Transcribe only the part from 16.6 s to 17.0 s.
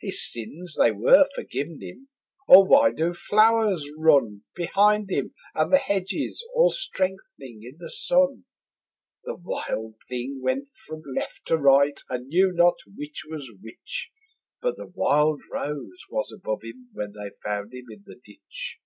him